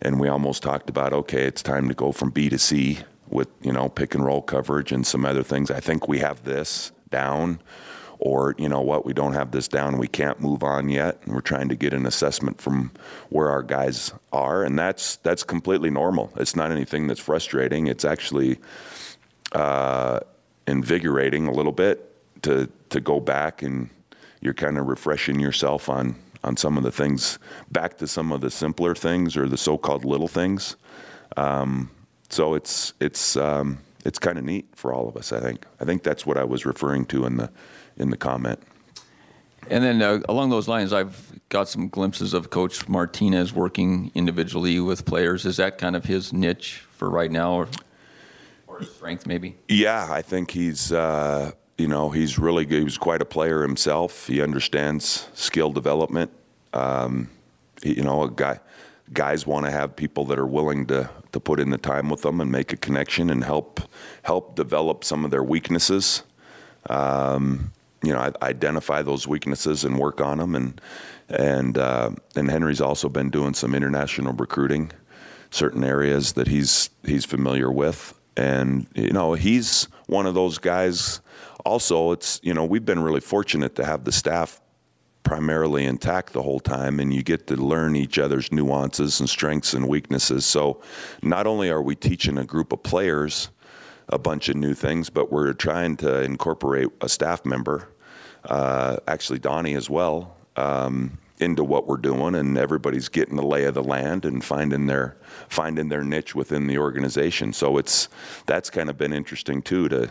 and 0.00 0.18
we 0.18 0.28
almost 0.28 0.62
talked 0.62 0.88
about 0.88 1.12
okay, 1.12 1.42
it's 1.44 1.62
time 1.62 1.88
to 1.88 1.94
go 1.94 2.12
from 2.12 2.30
B 2.30 2.48
to 2.48 2.58
C 2.58 3.00
with 3.28 3.48
you 3.60 3.72
know 3.72 3.88
pick 3.88 4.14
and 4.14 4.24
roll 4.24 4.42
coverage 4.42 4.92
and 4.92 5.06
some 5.06 5.24
other 5.24 5.42
things. 5.42 5.70
I 5.70 5.80
think 5.80 6.08
we 6.08 6.18
have 6.20 6.44
this 6.44 6.92
down 7.10 7.60
or 8.24 8.54
you 8.56 8.68
know 8.68 8.80
what, 8.80 9.04
we 9.04 9.12
don't 9.12 9.32
have 9.32 9.50
this 9.50 9.66
down, 9.66 9.98
we 9.98 10.06
can't 10.06 10.40
move 10.40 10.62
on 10.62 10.88
yet, 10.88 11.18
and 11.24 11.34
we're 11.34 11.40
trying 11.40 11.68
to 11.68 11.74
get 11.74 11.92
an 11.92 12.06
assessment 12.06 12.60
from 12.60 12.92
where 13.30 13.50
our 13.50 13.64
guys 13.64 14.12
are, 14.32 14.62
and 14.62 14.78
that's 14.78 15.16
that's 15.16 15.42
completely 15.42 15.90
normal. 15.90 16.32
It's 16.36 16.54
not 16.54 16.70
anything 16.70 17.08
that's 17.08 17.18
frustrating. 17.18 17.88
It's 17.88 18.04
actually 18.04 18.60
uh, 19.50 20.20
invigorating 20.68 21.48
a 21.48 21.52
little 21.52 21.72
bit 21.72 22.14
to 22.42 22.70
to 22.90 23.00
go 23.00 23.18
back 23.18 23.60
and 23.60 23.90
you're 24.40 24.54
kind 24.54 24.78
of 24.78 24.86
refreshing 24.86 25.40
yourself 25.40 25.88
on 25.88 26.14
on 26.44 26.56
some 26.56 26.76
of 26.78 26.84
the 26.84 26.92
things 26.92 27.40
back 27.72 27.98
to 27.98 28.06
some 28.06 28.30
of 28.30 28.40
the 28.40 28.50
simpler 28.50 28.94
things 28.94 29.36
or 29.36 29.48
the 29.48 29.56
so-called 29.56 30.04
little 30.04 30.28
things. 30.28 30.76
Um, 31.36 31.90
so 32.28 32.54
it's 32.54 32.94
it's 33.00 33.36
um, 33.36 33.78
it's 34.04 34.20
kind 34.20 34.38
of 34.38 34.44
neat 34.44 34.66
for 34.76 34.94
all 34.94 35.08
of 35.08 35.16
us. 35.16 35.32
I 35.32 35.40
think. 35.40 35.66
I 35.80 35.84
think 35.84 36.04
that's 36.04 36.24
what 36.24 36.38
I 36.38 36.44
was 36.44 36.64
referring 36.64 37.04
to 37.06 37.26
in 37.26 37.36
the 37.36 37.50
in 37.96 38.10
the 38.10 38.16
comment. 38.16 38.60
And 39.70 39.84
then 39.84 40.02
uh, 40.02 40.20
along 40.28 40.50
those 40.50 40.68
lines, 40.68 40.92
I've 40.92 41.32
got 41.48 41.68
some 41.68 41.88
glimpses 41.88 42.34
of 42.34 42.50
Coach 42.50 42.88
Martinez 42.88 43.52
working 43.52 44.10
individually 44.14 44.80
with 44.80 45.04
players. 45.04 45.46
Is 45.46 45.56
that 45.58 45.78
kind 45.78 45.94
of 45.94 46.04
his 46.04 46.32
niche 46.32 46.84
for 46.96 47.08
right 47.08 47.30
now, 47.30 47.52
or, 47.52 47.68
or 48.66 48.82
strength 48.82 49.26
maybe? 49.26 49.56
Yeah, 49.68 50.08
I 50.10 50.22
think 50.22 50.50
he's 50.50 50.92
uh, 50.92 51.52
you 51.78 51.86
know 51.86 52.10
he's 52.10 52.38
really 52.38 52.64
good. 52.64 52.82
He's 52.82 52.98
quite 52.98 53.22
a 53.22 53.24
player 53.24 53.62
himself. 53.62 54.26
He 54.26 54.42
understands 54.42 55.28
skill 55.34 55.70
development. 55.70 56.32
Um, 56.72 57.30
he, 57.82 57.94
you 57.94 58.02
know, 58.02 58.24
a 58.24 58.30
guy 58.30 58.58
guys 59.12 59.46
want 59.46 59.66
to 59.66 59.70
have 59.70 59.94
people 59.94 60.24
that 60.24 60.38
are 60.38 60.46
willing 60.46 60.86
to 60.86 61.08
to 61.32 61.40
put 61.40 61.60
in 61.60 61.70
the 61.70 61.78
time 61.78 62.08
with 62.08 62.22
them 62.22 62.40
and 62.40 62.50
make 62.50 62.72
a 62.72 62.76
connection 62.76 63.30
and 63.30 63.44
help 63.44 63.80
help 64.22 64.56
develop 64.56 65.04
some 65.04 65.24
of 65.24 65.30
their 65.30 65.42
weaknesses. 65.42 66.24
Um, 66.90 67.72
you 68.02 68.12
know, 68.12 68.32
identify 68.42 69.02
those 69.02 69.26
weaknesses 69.26 69.84
and 69.84 69.98
work 69.98 70.20
on 70.20 70.38
them. 70.38 70.54
And 70.54 70.80
and 71.28 71.78
uh, 71.78 72.10
and 72.36 72.50
Henry's 72.50 72.80
also 72.80 73.08
been 73.08 73.30
doing 73.30 73.54
some 73.54 73.74
international 73.74 74.32
recruiting, 74.32 74.92
certain 75.50 75.84
areas 75.84 76.32
that 76.32 76.48
he's 76.48 76.90
he's 77.04 77.24
familiar 77.24 77.70
with. 77.70 78.18
And 78.36 78.86
you 78.94 79.12
know, 79.12 79.34
he's 79.34 79.88
one 80.06 80.26
of 80.26 80.34
those 80.34 80.58
guys. 80.58 81.20
Also, 81.64 82.12
it's 82.12 82.40
you 82.42 82.54
know, 82.54 82.64
we've 82.64 82.84
been 82.84 83.02
really 83.02 83.20
fortunate 83.20 83.74
to 83.76 83.84
have 83.84 84.04
the 84.04 84.12
staff 84.12 84.60
primarily 85.22 85.84
intact 85.84 86.32
the 86.32 86.42
whole 86.42 86.60
time 86.60 86.98
and 86.98 87.14
you 87.14 87.22
get 87.22 87.46
to 87.46 87.56
learn 87.56 87.94
each 87.94 88.18
other's 88.18 88.50
nuances 88.50 89.20
and 89.20 89.30
strengths 89.30 89.72
and 89.72 89.88
weaknesses. 89.88 90.44
So 90.44 90.82
not 91.22 91.46
only 91.46 91.70
are 91.70 91.80
we 91.80 91.94
teaching 91.94 92.38
a 92.38 92.44
group 92.44 92.72
of 92.72 92.82
players 92.82 93.48
a 94.12 94.18
bunch 94.18 94.48
of 94.48 94.56
new 94.56 94.74
things, 94.74 95.10
but 95.10 95.32
we're 95.32 95.52
trying 95.54 95.96
to 95.96 96.22
incorporate 96.22 96.88
a 97.00 97.08
staff 97.08 97.44
member, 97.44 97.88
uh, 98.44 98.98
actually 99.08 99.38
Donnie 99.38 99.74
as 99.74 99.88
well, 99.90 100.36
um, 100.56 101.18
into 101.38 101.64
what 101.64 101.88
we're 101.88 101.96
doing, 101.96 102.34
and 102.36 102.56
everybody's 102.56 103.08
getting 103.08 103.36
the 103.36 103.42
lay 103.42 103.64
of 103.64 103.74
the 103.74 103.82
land 103.82 104.24
and 104.24 104.44
finding 104.44 104.86
their 104.86 105.16
finding 105.48 105.88
their 105.88 106.04
niche 106.04 106.34
within 106.34 106.66
the 106.66 106.78
organization. 106.78 107.52
So 107.52 107.78
it's 107.78 108.08
that's 108.46 108.70
kind 108.70 108.88
of 108.90 108.96
been 108.96 109.12
interesting 109.12 109.62
too 109.62 109.88
to 109.88 110.10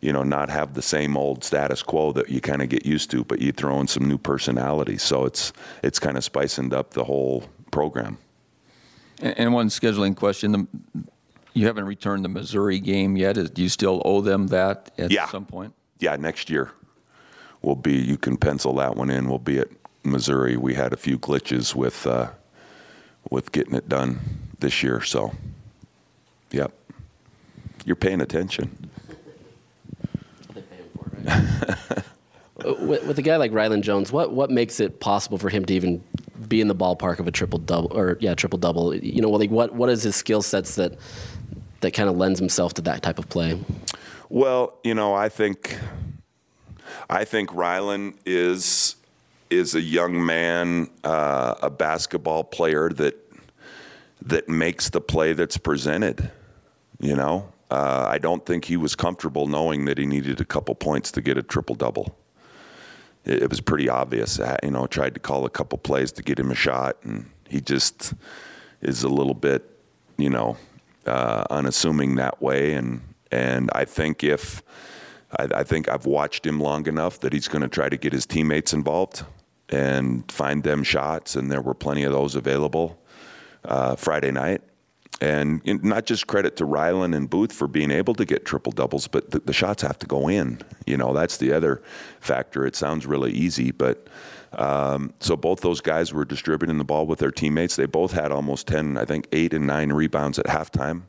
you 0.00 0.12
know, 0.12 0.22
not 0.22 0.50
have 0.50 0.74
the 0.74 0.82
same 0.82 1.16
old 1.16 1.42
status 1.42 1.82
quo 1.82 2.12
that 2.12 2.28
you 2.28 2.40
kind 2.40 2.62
of 2.62 2.68
get 2.68 2.84
used 2.84 3.10
to, 3.10 3.24
but 3.24 3.40
you 3.40 3.52
throw 3.52 3.80
in 3.80 3.88
some 3.88 4.06
new 4.06 4.18
personalities. 4.18 5.02
So 5.02 5.24
it's 5.24 5.52
it's 5.82 5.98
kind 5.98 6.16
of 6.16 6.24
spicing 6.24 6.74
up 6.74 6.90
the 6.90 7.04
whole 7.04 7.44
program. 7.70 8.18
And, 9.20 9.54
one 9.54 9.68
scheduling 9.68 10.14
question: 10.14 10.52
the, 10.52 10.66
you 11.56 11.66
haven't 11.66 11.86
returned 11.86 12.24
the 12.24 12.28
Missouri 12.28 12.78
game 12.78 13.16
yet. 13.16 13.36
Is, 13.36 13.50
do 13.50 13.62
you 13.62 13.68
still 13.68 14.02
owe 14.04 14.20
them 14.20 14.48
that 14.48 14.92
at 14.98 15.10
yeah. 15.10 15.26
some 15.26 15.46
point? 15.46 15.74
Yeah, 15.98 16.16
next 16.16 16.50
year 16.50 16.70
we'll 17.62 17.74
be. 17.74 17.94
You 17.94 18.16
can 18.16 18.36
pencil 18.36 18.74
that 18.74 18.96
one 18.96 19.10
in. 19.10 19.28
We'll 19.28 19.38
be 19.38 19.58
at 19.58 19.68
Missouri. 20.04 20.56
We 20.56 20.74
had 20.74 20.92
a 20.92 20.96
few 20.96 21.18
glitches 21.18 21.74
with 21.74 22.06
uh, 22.06 22.30
with 23.30 23.52
getting 23.52 23.74
it 23.74 23.88
done 23.88 24.20
this 24.60 24.82
year, 24.82 25.02
so 25.02 25.32
yep. 26.50 26.72
You're 27.84 27.96
paying 27.96 28.20
attention. 28.20 28.90
with, 32.64 33.04
with 33.04 33.18
a 33.18 33.22
guy 33.22 33.36
like 33.36 33.52
Rylan 33.52 33.82
Jones, 33.82 34.10
what 34.12 34.32
what 34.32 34.50
makes 34.50 34.80
it 34.80 35.00
possible 35.00 35.38
for 35.38 35.48
him 35.50 35.64
to 35.66 35.74
even 35.74 36.02
be 36.48 36.60
in 36.60 36.68
the 36.68 36.74
ballpark 36.74 37.18
of 37.18 37.26
a 37.26 37.30
triple 37.30 37.58
double 37.58 37.96
or 37.96 38.16
yeah 38.20 38.34
triple 38.34 38.58
double? 38.58 38.94
You 38.94 39.20
know, 39.20 39.30
like 39.30 39.50
what 39.50 39.74
what 39.74 39.90
is 39.90 40.02
his 40.02 40.16
skill 40.16 40.42
sets 40.42 40.76
that 40.76 40.96
that 41.86 41.92
kind 41.92 42.08
of 42.08 42.16
lends 42.16 42.40
himself 42.40 42.74
to 42.74 42.82
that 42.82 43.00
type 43.00 43.16
of 43.16 43.28
play? 43.28 43.56
Well, 44.28 44.76
you 44.82 44.92
know, 44.92 45.14
I 45.14 45.28
think 45.28 45.78
I 47.08 47.24
think 47.24 47.50
Rylan 47.50 48.16
is 48.26 48.96
is 49.50 49.76
a 49.76 49.80
young 49.80 50.26
man, 50.26 50.90
uh, 51.04 51.54
a 51.62 51.70
basketball 51.70 52.42
player 52.42 52.88
that 52.90 53.14
that 54.20 54.48
makes 54.48 54.90
the 54.90 55.00
play 55.00 55.32
that's 55.32 55.58
presented. 55.58 56.32
You 56.98 57.14
know, 57.14 57.52
uh, 57.70 58.06
I 58.08 58.18
don't 58.18 58.44
think 58.44 58.64
he 58.64 58.76
was 58.76 58.96
comfortable 58.96 59.46
knowing 59.46 59.84
that 59.84 59.96
he 59.96 60.06
needed 60.06 60.40
a 60.40 60.44
couple 60.44 60.74
points 60.74 61.12
to 61.12 61.20
get 61.20 61.38
a 61.38 61.42
triple 61.42 61.76
double. 61.76 62.18
It, 63.24 63.44
it, 63.44 63.50
was 63.50 63.60
pretty 63.60 63.88
obvious. 63.88 64.40
I, 64.40 64.58
you 64.64 64.72
know, 64.72 64.88
tried 64.88 65.14
to 65.14 65.20
call 65.20 65.44
a 65.44 65.50
couple 65.50 65.78
plays 65.78 66.10
to 66.12 66.22
get 66.24 66.40
him 66.40 66.50
a 66.50 66.56
shot, 66.56 66.96
and 67.04 67.30
he 67.48 67.60
just 67.60 68.12
is 68.80 69.04
a 69.04 69.08
little 69.08 69.34
bit, 69.34 69.70
you 70.16 70.30
know, 70.30 70.56
uh, 71.06 71.44
unassuming 71.50 72.16
that 72.16 72.42
way. 72.42 72.74
And 72.74 73.00
and 73.30 73.70
I 73.74 73.84
think 73.84 74.22
if 74.22 74.62
I, 75.38 75.48
I 75.56 75.64
think 75.64 75.88
I've 75.88 76.06
watched 76.06 76.46
him 76.46 76.60
long 76.60 76.86
enough 76.86 77.20
that 77.20 77.32
he's 77.32 77.48
going 77.48 77.62
to 77.62 77.68
try 77.68 77.88
to 77.88 77.96
get 77.96 78.12
his 78.12 78.26
teammates 78.26 78.72
involved 78.72 79.24
and 79.68 80.30
find 80.30 80.62
them 80.62 80.84
shots, 80.84 81.34
and 81.34 81.50
there 81.50 81.60
were 81.60 81.74
plenty 81.74 82.04
of 82.04 82.12
those 82.12 82.34
available 82.34 82.98
uh, 83.64 83.96
Friday 83.96 84.30
night 84.30 84.62
and 85.20 85.62
not 85.82 86.04
just 86.04 86.26
credit 86.26 86.56
to 86.56 86.66
Rylan 86.66 87.16
and 87.16 87.28
Both 87.28 87.52
for 87.52 87.66
being 87.66 87.90
able 87.90 88.14
to 88.14 88.24
get 88.24 88.44
triple 88.44 88.72
doubles, 88.72 89.08
but 89.08 89.30
the, 89.30 89.38
the, 89.40 89.52
shots 89.52 89.82
have 89.82 89.98
to 90.00 90.06
go 90.06 90.28
in. 90.28 90.60
You 90.86 90.96
know, 90.96 91.14
that's 91.14 91.38
the 91.38 91.52
other 91.52 91.82
factor. 92.20 92.66
It 92.66 92.76
sounds 92.76 93.06
really 93.06 93.32
easy, 93.32 93.70
but 93.70 94.08
um, 94.56 95.12
so 95.20 95.36
both 95.36 95.60
those 95.60 95.80
guys 95.80 96.12
were 96.12 96.24
distributing 96.24 96.78
the 96.78 96.84
ball 96.84 97.06
with 97.06 97.18
their 97.18 97.30
teammates. 97.30 97.76
They 97.76 97.86
both 97.86 98.12
had 98.12 98.32
almost 98.32 98.66
10, 98.66 98.96
I 98.96 99.04
think, 99.04 99.28
eight 99.32 99.52
and 99.54 99.66
nine 99.66 99.92
rebounds 99.92 100.38
at 100.38 100.46
halftime. 100.46 101.02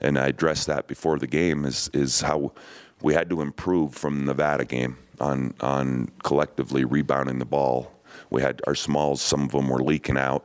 And 0.00 0.18
I 0.18 0.28
addressed 0.28 0.66
that 0.66 0.88
before 0.88 1.18
the 1.18 1.26
game 1.26 1.64
is, 1.64 1.90
is 1.92 2.20
how 2.20 2.52
we 3.00 3.14
had 3.14 3.30
to 3.30 3.40
improve 3.40 3.94
from 3.94 4.18
the 4.18 4.24
Nevada 4.24 4.64
game 4.64 4.98
on, 5.20 5.54
on 5.60 6.10
collectively 6.22 6.84
rebounding 6.84 7.38
the 7.38 7.44
ball. 7.44 7.92
We 8.30 8.42
had 8.42 8.60
our 8.66 8.74
smalls, 8.74 9.20
some 9.20 9.42
of 9.42 9.52
them 9.52 9.68
were 9.68 9.82
leaking 9.82 10.18
out 10.18 10.44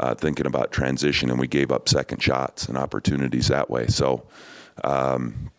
uh, 0.00 0.14
thinking 0.14 0.46
about 0.46 0.72
transition, 0.72 1.30
and 1.30 1.38
we 1.38 1.46
gave 1.46 1.70
up 1.70 1.88
second 1.88 2.22
shots 2.22 2.66
and 2.66 2.76
opportunities 2.78 3.48
that 3.48 3.70
way. 3.70 3.86
So 3.86 4.26
um, 4.84 5.50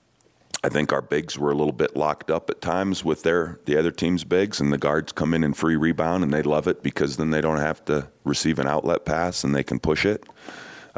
I 0.64 0.70
think 0.70 0.94
our 0.94 1.02
bigs 1.02 1.38
were 1.38 1.52
a 1.52 1.56
little 1.56 1.74
bit 1.74 1.98
locked 1.98 2.32
up 2.32 2.50
at 2.50 2.62
times 2.62 3.04
with 3.04 3.24
their 3.24 3.60
the 3.66 3.78
other 3.78 3.92
team's 3.92 4.24
bigs, 4.24 4.62
and 4.62 4.72
the 4.72 4.78
guards 4.78 5.12
come 5.12 5.34
in 5.34 5.44
and 5.44 5.56
free 5.56 5.76
rebound, 5.76 6.24
and 6.24 6.34
they 6.34 6.42
love 6.42 6.68
it 6.68 6.82
because 6.82 7.18
then 7.18 7.32
they 7.32 7.42
don't 7.42 7.60
have 7.60 7.84
to 7.86 8.08
receive 8.24 8.60
an 8.60 8.68
outlet 8.68 9.04
pass 9.04 9.44
and 9.44 9.54
they 9.54 9.64
can 9.64 9.80
push 9.80 10.06
it. 10.06 10.24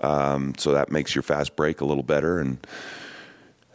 Um, 0.03 0.53
so 0.57 0.73
that 0.73 0.91
makes 0.91 1.15
your 1.15 1.23
fast 1.23 1.55
break 1.55 1.81
a 1.81 1.85
little 1.85 2.03
better 2.03 2.39
and. 2.39 2.65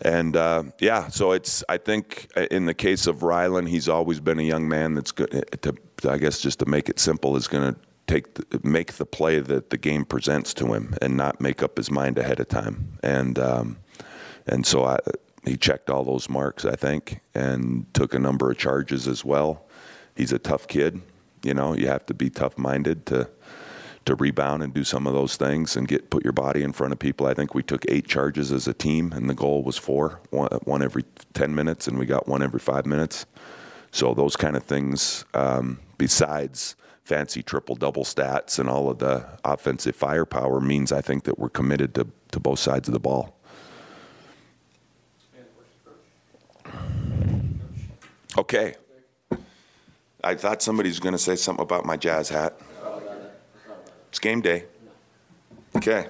And 0.02 0.34
uh, 0.34 0.62
yeah, 0.78 1.08
so 1.08 1.32
it's 1.32 1.62
I 1.68 1.76
think 1.76 2.30
in 2.50 2.64
the 2.64 2.72
case 2.72 3.06
of 3.06 3.18
Rylan, 3.18 3.68
he's 3.68 3.86
always 3.86 4.18
been 4.18 4.38
a 4.38 4.42
young 4.42 4.66
man 4.66 4.94
that's 4.94 5.12
good 5.12 5.44
to, 5.60 5.74
I 6.10 6.16
guess 6.16 6.40
just 6.40 6.60
to 6.60 6.64
make 6.64 6.88
it 6.88 6.98
simple 6.98 7.36
is 7.36 7.46
going 7.46 7.74
to 7.74 7.80
take 8.06 8.32
the, 8.32 8.60
make 8.62 8.94
the 8.94 9.04
play 9.04 9.40
that 9.40 9.68
the 9.68 9.76
game 9.76 10.06
presents 10.06 10.54
to 10.54 10.72
him 10.72 10.94
and 11.02 11.18
not 11.18 11.38
make 11.38 11.62
up 11.62 11.76
his 11.76 11.90
mind 11.90 12.16
ahead 12.16 12.40
of 12.40 12.48
time. 12.48 12.96
And 13.02 13.38
um, 13.38 13.76
and 14.46 14.64
so 14.64 14.86
I, 14.86 14.98
he 15.44 15.56
checked 15.56 15.90
all 15.90 16.04
those 16.04 16.28
marks, 16.28 16.64
I 16.64 16.76
think, 16.76 17.20
and 17.34 17.86
took 17.94 18.14
a 18.14 18.18
number 18.18 18.50
of 18.50 18.58
charges 18.58 19.08
as 19.08 19.24
well. 19.24 19.66
He's 20.14 20.32
a 20.32 20.38
tough 20.38 20.68
kid. 20.68 21.00
You 21.42 21.54
know, 21.54 21.74
you 21.74 21.86
have 21.88 22.04
to 22.06 22.14
be 22.14 22.30
tough-minded 22.30 23.06
to 23.06 23.30
to 24.06 24.14
rebound 24.14 24.62
and 24.62 24.72
do 24.72 24.82
some 24.82 25.06
of 25.06 25.12
those 25.12 25.36
things 25.36 25.76
and 25.76 25.86
get 25.86 26.08
put 26.08 26.24
your 26.24 26.32
body 26.32 26.62
in 26.62 26.72
front 26.72 26.92
of 26.92 26.98
people. 26.98 27.26
I 27.26 27.34
think 27.34 27.54
we 27.54 27.62
took 27.62 27.84
eight 27.88 28.08
charges 28.08 28.50
as 28.50 28.66
a 28.66 28.72
team, 28.72 29.12
and 29.12 29.28
the 29.28 29.34
goal 29.34 29.62
was 29.62 29.76
four, 29.76 30.20
one, 30.30 30.48
one 30.64 30.82
every 30.82 31.04
ten 31.34 31.54
minutes, 31.54 31.86
and 31.86 31.98
we 31.98 32.06
got 32.06 32.26
one 32.26 32.42
every 32.42 32.60
five 32.60 32.86
minutes. 32.86 33.26
So 33.92 34.14
those 34.14 34.36
kind 34.36 34.56
of 34.56 34.62
things, 34.62 35.24
um, 35.34 35.80
besides 35.98 36.76
fancy 37.04 37.42
triple 37.42 37.74
double 37.74 38.04
stats 38.04 38.58
and 38.58 38.68
all 38.68 38.88
of 38.88 38.98
the 38.98 39.26
offensive 39.44 39.96
firepower 39.96 40.60
means 40.60 40.92
I 40.92 41.00
think 41.00 41.24
that 41.24 41.38
we're 41.38 41.48
committed 41.48 41.94
to, 41.96 42.06
to 42.30 42.40
both 42.40 42.58
sides 42.58 42.88
of 42.88 42.94
the 42.94 43.00
ball. 43.00 43.39
Okay. 48.38 48.74
I 50.22 50.34
thought 50.34 50.62
somebody 50.62 50.88
was 50.88 51.00
going 51.00 51.14
to 51.14 51.18
say 51.18 51.36
something 51.36 51.62
about 51.62 51.84
my 51.84 51.96
jazz 51.96 52.28
hat. 52.28 52.58
It's 54.08 54.18
game 54.18 54.40
day. 54.40 54.64
Okay. 55.76 56.08